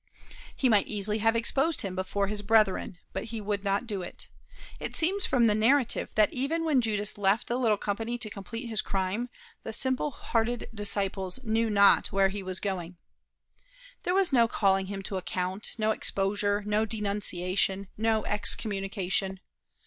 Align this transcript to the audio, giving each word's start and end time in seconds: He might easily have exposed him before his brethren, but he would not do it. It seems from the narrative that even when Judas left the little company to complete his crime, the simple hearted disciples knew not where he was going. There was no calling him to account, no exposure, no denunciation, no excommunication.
He 0.55 0.67
might 0.67 0.87
easily 0.87 1.19
have 1.19 1.35
exposed 1.35 1.81
him 1.81 1.95
before 1.95 2.25
his 2.25 2.41
brethren, 2.41 2.97
but 3.13 3.25
he 3.25 3.39
would 3.39 3.63
not 3.63 3.85
do 3.85 4.01
it. 4.01 4.29
It 4.79 4.95
seems 4.95 5.27
from 5.27 5.45
the 5.45 5.53
narrative 5.53 6.09
that 6.15 6.33
even 6.33 6.65
when 6.65 6.81
Judas 6.81 7.19
left 7.19 7.45
the 7.45 7.55
little 7.55 7.77
company 7.77 8.17
to 8.17 8.29
complete 8.31 8.65
his 8.65 8.81
crime, 8.81 9.29
the 9.61 9.71
simple 9.71 10.09
hearted 10.09 10.65
disciples 10.73 11.43
knew 11.43 11.69
not 11.69 12.07
where 12.11 12.29
he 12.29 12.41
was 12.41 12.59
going. 12.59 12.97
There 14.01 14.15
was 14.15 14.33
no 14.33 14.47
calling 14.47 14.87
him 14.87 15.03
to 15.03 15.17
account, 15.17 15.73
no 15.77 15.91
exposure, 15.91 16.63
no 16.65 16.83
denunciation, 16.83 17.87
no 17.95 18.25
excommunication. 18.25 19.39